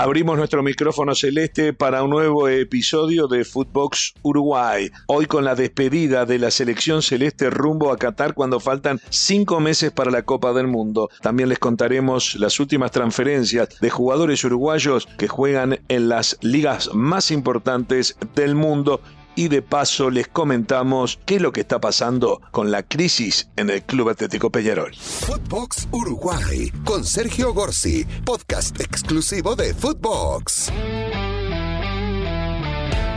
[0.00, 4.92] Abrimos nuestro micrófono celeste para un nuevo episodio de Footbox Uruguay.
[5.08, 9.90] Hoy con la despedida de la selección celeste rumbo a Qatar cuando faltan cinco meses
[9.90, 11.10] para la Copa del Mundo.
[11.20, 17.32] También les contaremos las últimas transferencias de jugadores uruguayos que juegan en las ligas más
[17.32, 19.00] importantes del mundo
[19.38, 23.70] y de paso les comentamos qué es lo que está pasando con la crisis en
[23.70, 24.92] el Club Atlético Peñarol.
[24.96, 30.72] Footbox Uruguay con Sergio Gorsi, podcast exclusivo de Footbox.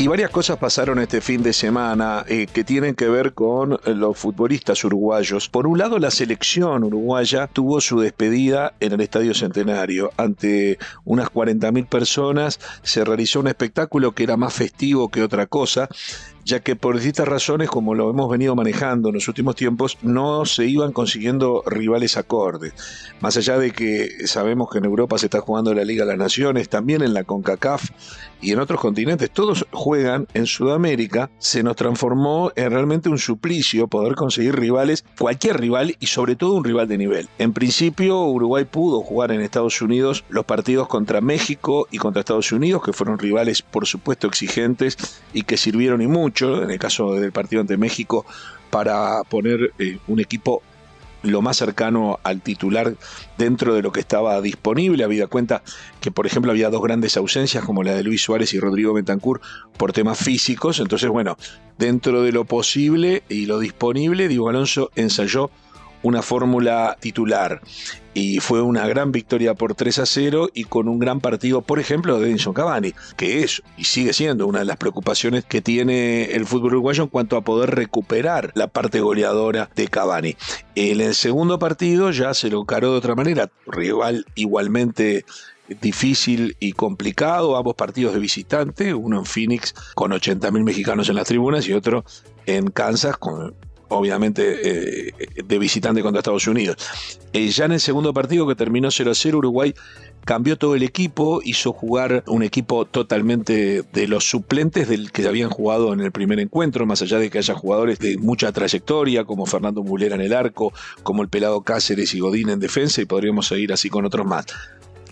[0.01, 3.93] Y varias cosas pasaron este fin de semana eh, que tienen que ver con eh,
[3.93, 5.47] los futbolistas uruguayos.
[5.47, 10.09] Por un lado, la selección uruguaya tuvo su despedida en el Estadio Centenario.
[10.17, 15.87] Ante unas 40.000 personas se realizó un espectáculo que era más festivo que otra cosa
[16.45, 20.45] ya que por distintas razones, como lo hemos venido manejando en los últimos tiempos, no
[20.45, 22.73] se iban consiguiendo rivales acordes.
[23.19, 26.19] Más allá de que sabemos que en Europa se está jugando la Liga de las
[26.19, 27.89] Naciones, también en la CONCACAF
[28.41, 33.87] y en otros continentes, todos juegan en Sudamérica, se nos transformó en realmente un suplicio
[33.87, 37.29] poder conseguir rivales, cualquier rival y sobre todo un rival de nivel.
[37.37, 42.51] En principio, Uruguay pudo jugar en Estados Unidos los partidos contra México y contra Estados
[42.51, 44.97] Unidos, que fueron rivales por supuesto exigentes
[45.33, 48.25] y que sirvieron y mucho en el caso del partido ante México,
[48.69, 50.61] para poner eh, un equipo
[51.23, 52.95] lo más cercano al titular
[53.37, 55.03] dentro de lo que estaba disponible.
[55.03, 55.61] Había cuenta
[55.99, 59.41] que, por ejemplo, había dos grandes ausencias, como la de Luis Suárez y Rodrigo Bentancur,
[59.77, 60.79] por temas físicos.
[60.79, 61.37] Entonces, bueno,
[61.77, 65.51] dentro de lo posible y lo disponible, Diego Alonso ensayó
[66.03, 67.61] una fórmula titular.
[68.13, 71.79] Y fue una gran victoria por 3 a 0 y con un gran partido, por
[71.79, 76.25] ejemplo, de Edinson Cavani, que es y sigue siendo una de las preocupaciones que tiene
[76.25, 80.35] el fútbol uruguayo en cuanto a poder recuperar la parte goleadora de Cavani.
[80.75, 85.23] En el segundo partido ya se lo encaró de otra manera, rival igualmente
[85.79, 91.27] difícil y complicado, ambos partidos de visitante, uno en Phoenix con 80.000 mexicanos en las
[91.27, 92.03] tribunas y otro
[92.45, 93.55] en Kansas con
[93.91, 95.13] obviamente eh,
[95.43, 96.77] de visitante contra Estados Unidos.
[97.33, 99.73] Eh, ya en el segundo partido que terminó 0 a 0, Uruguay
[100.25, 105.49] cambió todo el equipo, hizo jugar un equipo totalmente de los suplentes del que habían
[105.49, 109.45] jugado en el primer encuentro, más allá de que haya jugadores de mucha trayectoria, como
[109.45, 110.73] Fernando Mulera en el arco,
[111.03, 114.45] como el pelado Cáceres y Godín en defensa, y podríamos seguir así con otros más.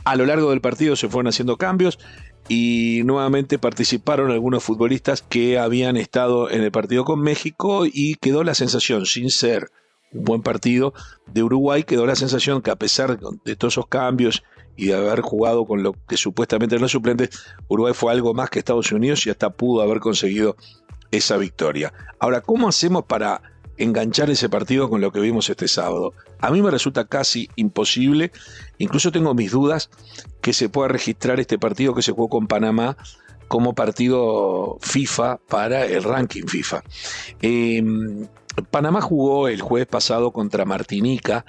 [0.04, 2.00] A lo largo del partido se fueron haciendo cambios
[2.48, 8.44] y nuevamente participaron algunos futbolistas que habían estado en el partido con México y quedó
[8.44, 9.70] la sensación, sin ser
[10.12, 10.94] un buen partido
[11.28, 14.44] de Uruguay, quedó la sensación que a pesar de todos esos cambios
[14.76, 17.30] y de haber jugado con lo que supuestamente eran los suplentes,
[17.68, 20.56] Uruguay fue algo más que Estados Unidos y hasta pudo haber conseguido
[21.12, 21.94] esa victoria.
[22.20, 23.42] Ahora, ¿cómo hacemos para
[23.80, 26.14] enganchar ese partido con lo que vimos este sábado.
[26.40, 28.32] A mí me resulta casi imposible,
[28.78, 29.90] incluso tengo mis dudas
[30.42, 32.98] que se pueda registrar este partido que se jugó con Panamá
[33.48, 36.84] como partido FIFA para el ranking FIFA.
[37.42, 38.28] Em,
[38.70, 41.46] Panamá jugó el jueves pasado contra Martinica,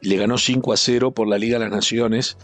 [0.00, 2.36] le ganó 5 a 0 por la Liga de las Naciones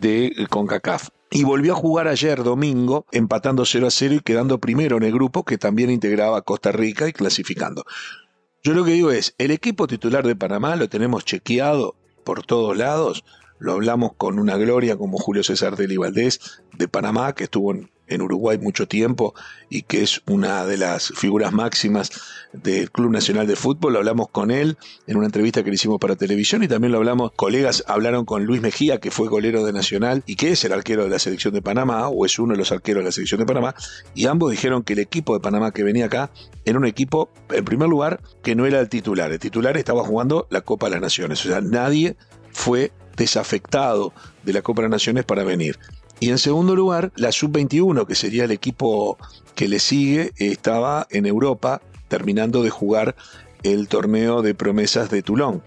[0.00, 1.08] de CONCACAF.
[1.30, 5.12] Y volvió a jugar ayer domingo, empatando 0 a 0 y quedando primero en el
[5.12, 7.84] grupo que también integraba Costa Rica y clasificando.
[8.68, 12.76] Yo lo que digo es, el equipo titular de Panamá lo tenemos chequeado por todos
[12.76, 13.24] lados.
[13.58, 17.90] Lo hablamos con una gloria como Julio César Deli Valdés de Panamá, que estuvo en,
[18.22, 19.34] Uruguay mucho tiempo
[19.68, 22.10] y que es una de las figuras máximas
[22.52, 23.92] del Club Nacional de Fútbol.
[23.92, 24.76] Lo hablamos con él
[25.06, 28.44] en una entrevista que le hicimos para televisión y también lo hablamos, colegas hablaron con
[28.44, 31.54] Luis Mejía, que fue golero de Nacional y que es el arquero de la selección
[31.54, 33.74] de Panamá o es uno de los arqueros de la selección de Panamá.
[34.14, 36.30] Y ambos dijeron que el equipo de Panamá que venía acá
[36.64, 39.32] era un equipo, en primer lugar, que no era el titular.
[39.32, 41.44] El titular estaba jugando la Copa de las Naciones.
[41.44, 42.16] O sea, nadie
[42.50, 44.12] fue desafectado
[44.44, 45.78] de la Copa de las Naciones para venir.
[46.20, 49.18] Y en segundo lugar, la Sub-21, que sería el equipo
[49.54, 53.14] que le sigue, estaba en Europa terminando de jugar
[53.62, 55.62] el torneo de promesas de Toulon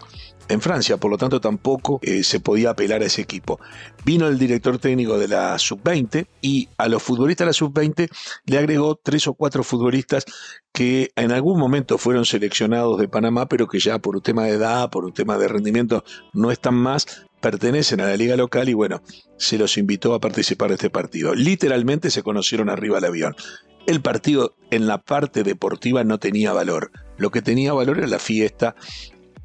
[0.48, 3.60] en Francia, por lo tanto tampoco eh, se podía apelar a ese equipo.
[4.04, 8.08] Vino el director técnico de la sub-20 y a los futbolistas de la sub-20
[8.46, 10.24] le agregó tres o cuatro futbolistas
[10.72, 14.52] que en algún momento fueron seleccionados de Panamá, pero que ya por un tema de
[14.52, 18.74] edad, por un tema de rendimiento, no están más, pertenecen a la liga local y
[18.74, 19.02] bueno,
[19.36, 21.34] se los invitó a participar de este partido.
[21.34, 23.36] Literalmente se conocieron arriba del avión.
[23.86, 26.92] El partido en la parte deportiva no tenía valor.
[27.18, 28.76] Lo que tenía valor era la fiesta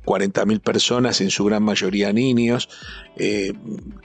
[0.08, 2.70] 40.000 personas, en su gran mayoría niños,
[3.18, 3.52] eh,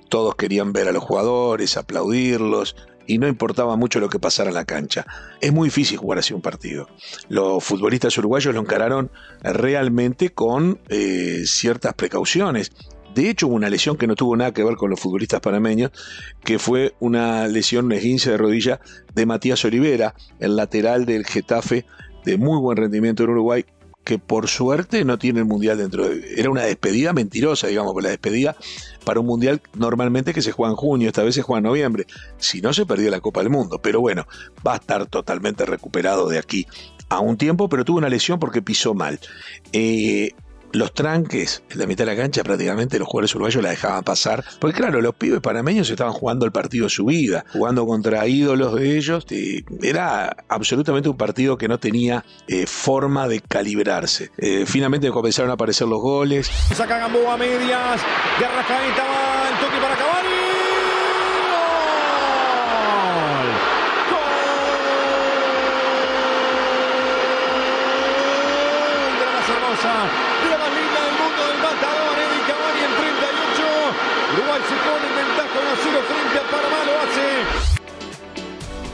[0.08, 2.74] todos querían ver a los jugadores, aplaudirlos,
[3.06, 5.06] y no importaba mucho lo que pasara en la cancha.
[5.40, 6.88] Es muy difícil jugar así un partido.
[7.28, 9.10] Los futbolistas uruguayos lo encararon
[9.42, 12.72] realmente con eh, ciertas precauciones.
[13.14, 15.92] De hecho, hubo una lesión que no tuvo nada que ver con los futbolistas panameños,
[16.42, 18.80] que fue una lesión, una esguince de rodilla
[19.14, 21.84] de Matías Olivera, el lateral del Getafe,
[22.24, 23.66] de muy buen rendimiento en Uruguay,
[24.04, 26.34] que por suerte no tiene el mundial dentro de.
[26.36, 28.56] Era una despedida mentirosa, digamos, la despedida
[29.04, 32.06] para un mundial normalmente que se juega en junio, esta vez se juega en noviembre.
[32.38, 33.80] Si no, se perdió la Copa del Mundo.
[33.80, 34.26] Pero bueno,
[34.66, 36.66] va a estar totalmente recuperado de aquí
[37.08, 39.20] a un tiempo, pero tuvo una lesión porque pisó mal.
[39.72, 40.32] Eh,
[40.72, 44.44] los tranques en la mitad de la cancha prácticamente los jugadores uruguayos la dejaban pasar,
[44.58, 48.74] porque claro, los pibes panameños estaban jugando el partido de su vida, jugando contra ídolos
[48.74, 49.26] de ellos,
[49.82, 54.30] era absolutamente un partido que no tenía eh, forma de calibrarse.
[54.38, 56.50] Eh, finalmente comenzaron a aparecer los goles.
[56.74, 58.00] Saca Gamboa medias,
[58.38, 58.46] de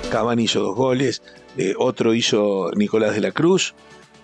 [0.09, 1.23] Cavani hizo dos goles,
[1.57, 3.75] eh, otro hizo Nicolás de la Cruz,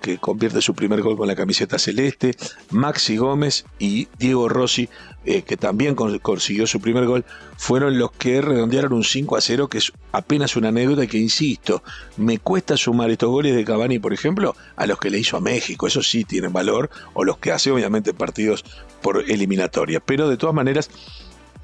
[0.01, 2.37] que convierte su primer gol con la camiseta celeste,
[2.71, 4.91] Maxi Gómez y Diego Rossi,
[5.25, 7.25] eh, que también consiguió su primer gol,
[7.57, 11.83] fueron los que redondearon un 5 a 0, que es apenas una anécdota que, insisto,
[12.19, 15.41] me cuesta sumar estos goles de Cavani, por ejemplo, a los que le hizo a
[15.41, 18.63] México, eso sí tienen valor, o los que hace obviamente partidos
[19.01, 20.91] por eliminatoria, pero de todas maneras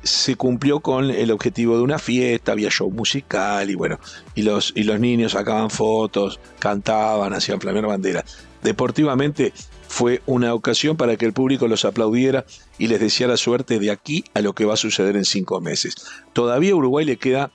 [0.02, 3.98] se cumplió con el objetivo de una fiesta, había show musical y bueno,
[4.34, 8.24] y los, y los niños sacaban fotos, cantaban, hacían flamear bandera.
[8.62, 9.52] Deportivamente
[9.88, 12.44] fue una ocasión para que el público los aplaudiera
[12.78, 15.94] y les deseara suerte de aquí a lo que va a suceder en cinco meses.
[16.32, 17.50] Todavía a Uruguay le queda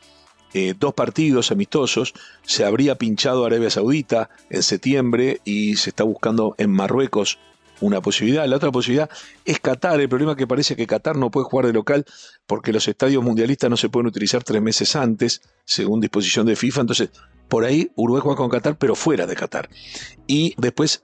[0.54, 2.14] eh, dos partidos amistosos,
[2.44, 7.40] se habría pinchado Arabia Saudita en septiembre y se está buscando en Marruecos
[7.81, 8.45] una posibilidad.
[8.48, 9.10] La otra posibilidad
[9.44, 10.00] es Qatar.
[10.00, 12.06] El problema que parece que Qatar no puede jugar de local
[12.45, 16.81] porque los estadios mundialistas no se pueden utilizar tres meses antes, según disposición de FIFA.
[16.81, 17.10] Entonces,
[17.48, 19.69] por ahí Uruguay juega con Qatar, pero fuera de Qatar.
[20.27, 21.01] Y después,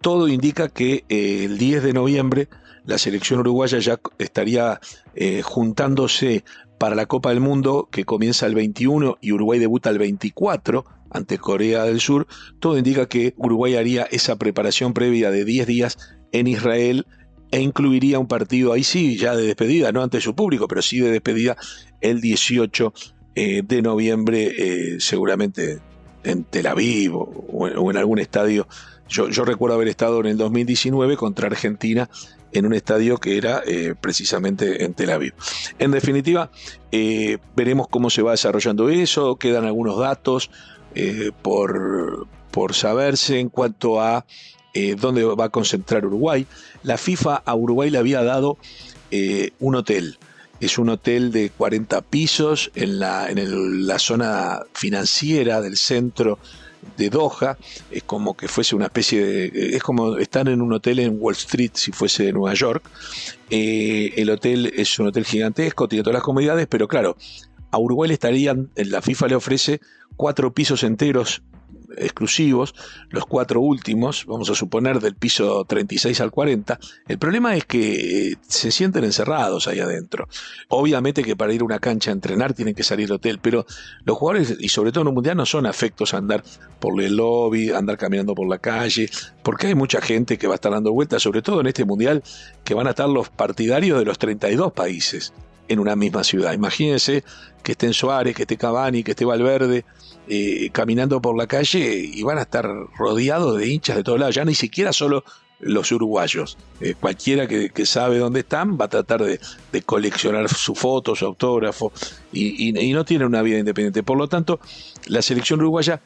[0.00, 2.48] todo indica que eh, el 10 de noviembre
[2.86, 4.80] la selección uruguaya ya estaría
[5.14, 6.44] eh, juntándose
[6.80, 11.36] para la Copa del Mundo que comienza el 21 y Uruguay debuta el 24 ante
[11.36, 12.26] Corea del Sur,
[12.58, 15.98] todo indica que Uruguay haría esa preparación previa de 10 días
[16.32, 17.06] en Israel
[17.50, 21.00] e incluiría un partido ahí sí, ya de despedida, no ante su público, pero sí
[21.00, 21.54] de despedida
[22.00, 22.94] el 18
[23.34, 25.80] eh, de noviembre, eh, seguramente
[26.24, 28.66] en Tel Aviv o, en algún estadio.
[29.06, 32.08] Yo, yo, recuerdo haber estado en el 2019 contra Argentina
[32.52, 35.34] en un estadio que era eh, precisamente en Tel Aviv.
[35.78, 36.50] En definitiva,
[37.54, 40.50] veremos cómo se va desarrollando eso, quedan algunos datos,
[40.94, 44.26] eh, por, por saberse en cuanto a
[44.74, 46.46] eh, dónde va a concentrar Uruguay.
[46.82, 48.58] La FIFA a Uruguay le había dado
[49.12, 50.18] eh, un hotel.
[50.58, 56.38] Es un hotel de 40 pisos en la, en la zona financiera del centro
[56.96, 57.56] de Doha,
[57.90, 61.34] es como que fuese una especie de, es como estar en un hotel en Wall
[61.34, 62.88] Street si fuese de Nueva York.
[63.50, 67.16] el hotel es un hotel gigantesco, tiene todas las comodidades, pero claro,
[67.70, 69.80] a Uruguay le estarían, la FIFA le ofrece
[70.16, 71.42] cuatro pisos enteros
[71.96, 72.74] exclusivos,
[73.10, 76.78] los cuatro últimos, vamos a suponer del piso 36 al 40,
[77.08, 80.28] el problema es que eh, se sienten encerrados ahí adentro.
[80.68, 83.66] Obviamente que para ir a una cancha a entrenar tienen que salir del hotel, pero
[84.04, 86.42] los jugadores, y sobre todo en un mundial, no son afectos a andar
[86.78, 89.08] por el lobby, andar caminando por la calle,
[89.42, 92.22] porque hay mucha gente que va a estar dando vueltas, sobre todo en este mundial,
[92.64, 95.32] que van a estar los partidarios de los 32 países
[95.70, 96.52] en una misma ciudad.
[96.52, 97.22] Imagínense
[97.62, 99.84] que estén Suárez, que esté Cavani, que esté Valverde
[100.28, 104.34] eh, caminando por la calle y van a estar rodeados de hinchas de todos lados,
[104.34, 105.24] ya ni siquiera solo
[105.60, 106.58] los uruguayos.
[106.80, 109.38] Eh, cualquiera que, sabe dónde están va a tratar de,
[109.82, 111.92] coleccionar su foto, su autógrafo
[112.32, 114.02] y, no tiene una vida independiente.
[114.02, 114.58] Por lo tanto,
[115.06, 116.00] la selección uruguaya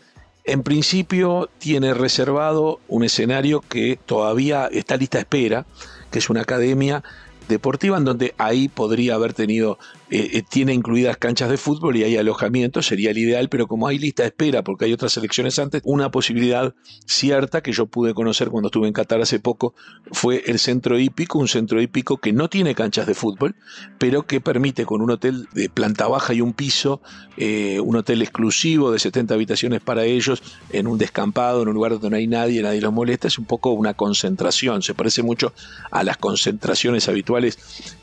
[0.44, 5.64] en principio tiene reservado un escenario que todavía está lista a espera,
[6.11, 7.02] que es una academia
[7.48, 9.78] deportiva en donde ahí podría haber tenido,
[10.10, 13.88] eh, eh, tiene incluidas canchas de fútbol y hay alojamiento, sería el ideal, pero como
[13.88, 16.74] hay lista de espera porque hay otras elecciones antes, una posibilidad
[17.06, 19.74] cierta que yo pude conocer cuando estuve en Qatar hace poco
[20.12, 23.56] fue el centro hípico, un centro hípico que no tiene canchas de fútbol,
[23.98, 27.00] pero que permite con un hotel de planta baja y un piso,
[27.36, 31.92] eh, un hotel exclusivo de 70 habitaciones para ellos, en un descampado, en un lugar
[31.92, 35.52] donde no hay nadie, nadie los molesta, es un poco una concentración, se parece mucho
[35.90, 37.33] a las concentraciones habituales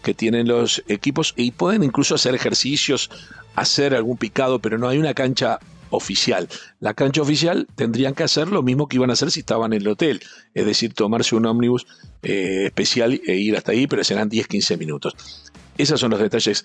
[0.04, 3.10] que tienen los equipos y pueden incluso hacer ejercicios,
[3.56, 5.60] hacer algún picado, pero no hay una cancha
[5.90, 6.48] oficial.
[6.80, 9.82] La cancha oficial tendrían que hacer lo mismo que iban a hacer si estaban en
[9.82, 10.22] el hotel,
[10.54, 11.86] es decir, tomarse un ómnibus
[12.24, 15.16] eh, especial e ir hasta ahí, pero serán 10-15 minutos.
[15.78, 16.64] Esos son los detalles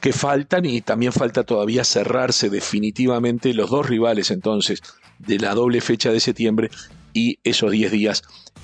[0.00, 4.82] que faltan y también falta todavía cerrarse definitivamente los dos rivales entonces
[5.18, 6.70] de la doble fecha de septiembre
[7.18, 8.22] y esos 10 días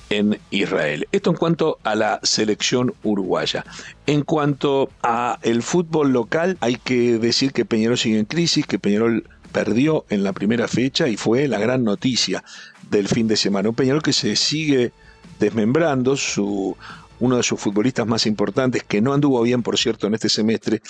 [0.09, 1.07] en Israel.
[1.11, 3.65] Esto en cuanto a la selección uruguaya.
[4.05, 8.79] En cuanto a el fútbol local, hay que decir que Peñarol sigue en crisis, que
[8.79, 12.43] Peñarol perdió en la primera fecha y fue la gran noticia
[12.89, 13.69] del fin de semana.
[13.69, 14.91] Un Peñarol que se sigue
[15.39, 16.77] desmembrando, su
[17.19, 20.81] uno de sus futbolistas más importantes, que no anduvo bien, por cierto, en este semestre,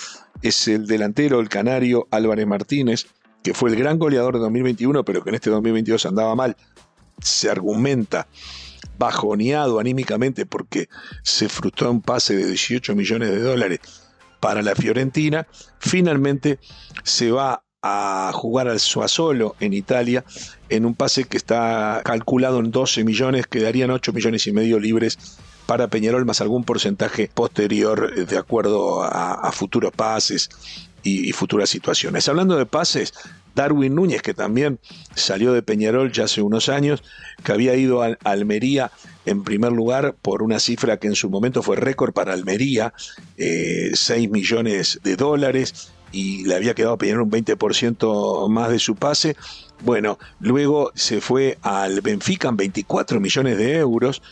[0.42, 3.06] es el delantero, el canario Álvarez Martínez,
[3.44, 6.56] que fue el gran goleador de 2021, pero que en este 2022 andaba mal.
[7.20, 8.26] Se argumenta
[8.98, 10.88] bajoneado anímicamente porque
[11.22, 13.80] se frustró un pase de 18 millones de dólares
[14.40, 15.46] para la Fiorentina,
[15.78, 16.58] finalmente
[17.02, 20.24] se va a jugar al Suasolo en Italia
[20.68, 25.18] en un pase que está calculado en 12 millones, quedarían 8 millones y medio libres
[25.66, 30.48] para Peñarol más algún porcentaje posterior de acuerdo a, futuros pases
[31.02, 32.28] y, futuras situaciones.
[32.28, 33.12] Hablando de pases,
[33.56, 34.78] Darwin Núñez, que también
[35.16, 37.02] salió de Peñarol ya hace unos años,
[37.42, 38.92] que había ido a Almería
[39.24, 42.92] en primer lugar por una cifra que en su momento fue récord para Almería,
[43.36, 48.78] 6 eh, millones de dólares, y le había quedado a Peñarol un 20% más de
[48.78, 49.36] su pase.
[49.82, 54.22] Bueno, luego se fue al Benfica en 24 millones de euros,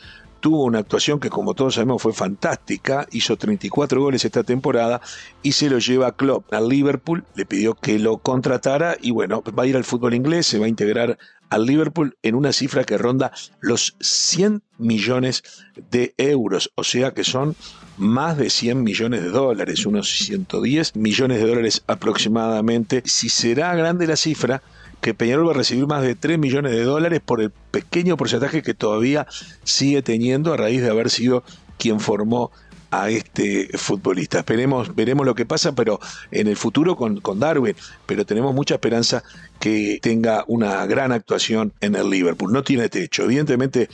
[0.44, 5.00] tuvo una actuación que como todos sabemos fue fantástica, hizo 34 goles esta temporada
[5.42, 9.42] y se lo lleva a Klopp al Liverpool, le pidió que lo contratara y bueno,
[9.58, 11.16] va a ir al fútbol inglés, se va a integrar
[11.48, 13.32] al Liverpool en una cifra que ronda
[13.62, 15.44] los 100 millones
[15.90, 17.56] de euros, o sea que son
[17.96, 23.02] más de 100 millones de dólares, unos 110 millones de dólares aproximadamente.
[23.06, 24.60] Si será grande la cifra,
[25.00, 28.62] que Peñarol va a recibir más de 3 millones de dólares por el pequeño porcentaje
[28.62, 29.26] que todavía
[29.62, 31.44] sigue teniendo a raíz de haber sido
[31.78, 32.50] quien formó
[32.90, 34.38] a este futbolista.
[34.38, 35.98] Esperemos, veremos lo que pasa, pero
[36.30, 37.74] en el futuro con, con, Darwin,
[38.06, 39.24] pero tenemos mucha esperanza
[39.58, 42.52] que tenga una gran actuación en el Liverpool.
[42.52, 43.24] No tiene techo.
[43.24, 43.88] Evidentemente,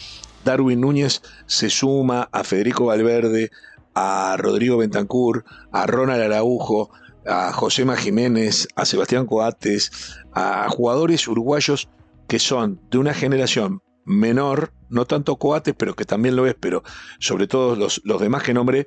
[0.45, 3.50] Darwin Núñez se suma a Federico Valverde,
[3.95, 6.90] a Rodrigo Bentancur, a Ronald Araujo,
[7.30, 9.90] a Josema Jiménez, a Sebastián Coates,
[10.32, 11.88] a jugadores uruguayos
[12.28, 16.82] que son de una generación menor, no tanto Coates, pero que también lo es, pero
[17.20, 18.87] sobre todo los, los demás que nombré,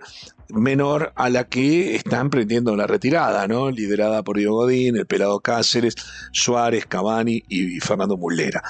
[0.50, 3.71] menor a la que está emprendiendo la retirada, ¿no?
[3.71, 5.95] Liderada por Diego Godín, el Pelado Cáceres,
[6.31, 8.62] Suárez, Cavani y Fernando Mullera.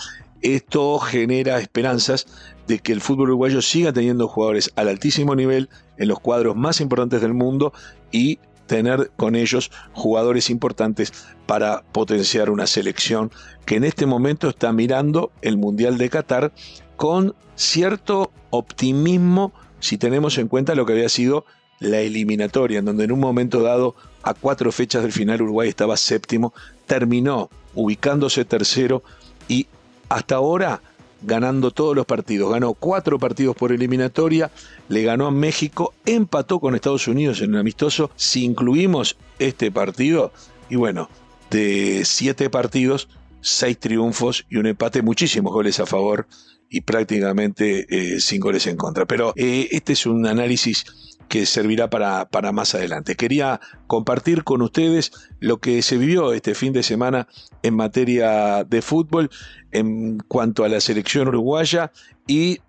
[0.41, 2.27] Esto genera esperanzas
[2.67, 6.81] de que el fútbol uruguayo siga teniendo jugadores al altísimo nivel en los cuadros más
[6.81, 7.73] importantes del mundo
[8.11, 8.39] y
[8.73, 11.13] tener con ellos jugadores importantes
[11.45, 13.29] para potenciar una selección
[13.67, 16.51] que en este momento está mirando el Mundial de Qatar
[16.95, 21.45] con cierto optimismo si tenemos en cuenta lo que había sido
[21.79, 25.95] la eliminatoria, en donde en un momento dado, a cuatro fechas del final, Uruguay estaba
[25.95, 26.51] séptimo,
[26.87, 29.03] terminó ubicándose tercero
[29.47, 29.67] y
[30.09, 30.81] hasta ahora
[31.23, 32.51] ganando todos los partidos.
[32.51, 34.51] Ganó cuatro partidos por eliminatoria,
[34.89, 38.11] le ganó a México, empató con Estados Unidos en el amistoso.
[38.15, 40.31] Si incluimos este partido,
[40.69, 41.09] y bueno,
[41.49, 43.09] de siete partidos,
[43.41, 46.27] seis triunfos y un empate, muchísimos goles a favor
[46.69, 49.05] y prácticamente eh, sin goles en contra.
[49.05, 50.85] Pero eh, este es un análisis
[51.27, 53.15] que servirá para, para, más adelante.
[53.15, 57.27] Quería compartir con ustedes lo que se vivió este fin de semana
[57.61, 59.29] en materia de fútbol
[59.71, 61.91] en cuanto a la selección uruguaya
[62.27, 62.59] y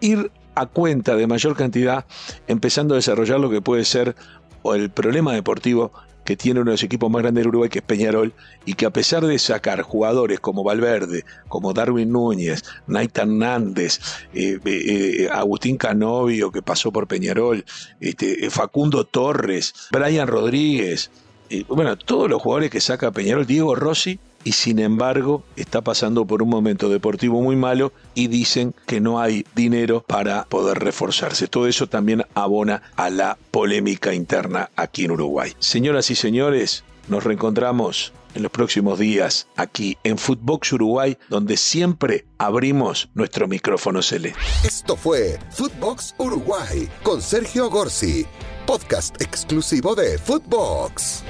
[0.00, 2.06] ir a cuenta de mayor cantidad,
[2.46, 4.14] empezando a desarrollar lo que puede ser
[4.64, 5.92] el problema deportivo
[6.32, 8.32] que tiene uno de los equipos más grandes de Uruguay, que es Peñarol,
[8.64, 14.00] y que a pesar de sacar jugadores como Valverde, como Darwin Núñez, Naita Hernández,
[14.32, 17.66] eh, eh, Agustín Canovio, que pasó por Peñarol,
[18.00, 21.10] este, Facundo Torres, Brian Rodríguez,
[21.68, 26.42] bueno, todos los jugadores que saca Peñarol, Diego Rossi, y sin embargo está pasando por
[26.42, 31.48] un momento deportivo muy malo y dicen que no hay dinero para poder reforzarse.
[31.48, 35.52] Todo eso también abona a la polémica interna aquí en Uruguay.
[35.58, 42.26] Señoras y señores, nos reencontramos en los próximos días aquí en Footbox Uruguay, donde siempre
[42.38, 44.38] abrimos nuestro micrófono celeste.
[44.64, 48.26] Esto fue Footbox Uruguay con Sergio Gorsi,
[48.66, 51.24] podcast exclusivo de Footbox.